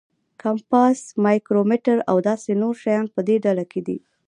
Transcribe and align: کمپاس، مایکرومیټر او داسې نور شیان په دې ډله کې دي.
کمپاس، 0.41 0.99
مایکرومیټر 1.25 1.97
او 2.09 2.17
داسې 2.29 2.51
نور 2.61 2.75
شیان 2.83 3.05
په 3.15 3.19
دې 3.27 3.35
ډله 3.45 3.65
کې 3.71 3.81
دي. 3.87 3.97